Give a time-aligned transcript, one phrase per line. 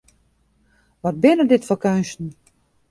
[1.01, 2.27] Wat binne dit foar keunsten!